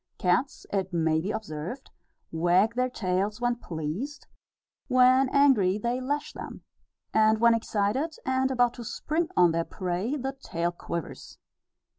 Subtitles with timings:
[0.17, 1.91] Cats, it may be observed,
[2.31, 4.25] wag their tails when pleased;
[4.87, 6.63] when angry, they lash them;
[7.13, 11.37] and, when excited, and about to spring on their prey, the tail quivers.